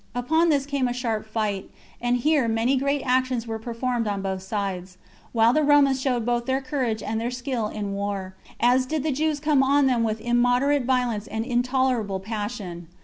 [0.15, 1.69] Upon this came on a sharp fight,
[2.01, 4.97] and here many great actions were performed on both sides;
[5.31, 9.11] while the Romans showed both their courage and their skill in war, as did the
[9.11, 12.87] Jews come on them with immoderate violence and intolerable passion.